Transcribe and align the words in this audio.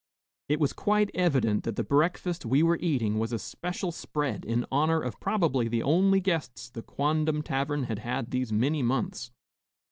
It 0.49 0.59
was 0.59 0.73
quite 0.73 1.11
evident 1.13 1.63
that 1.63 1.75
the 1.75 1.83
breakfast 1.83 2.43
we 2.43 2.63
were 2.63 2.79
eating 2.81 3.19
was 3.19 3.31
a 3.31 3.37
special 3.37 3.91
spread 3.91 4.43
in 4.45 4.65
honor 4.71 4.99
of 4.99 5.19
probably 5.19 5.67
the 5.67 5.83
only 5.83 6.19
guests 6.19 6.71
the 6.71 6.81
quondam 6.81 7.43
tavern 7.43 7.83
had 7.83 7.99
had 7.99 8.31
these 8.31 8.51
many 8.51 8.81
months. 8.81 9.29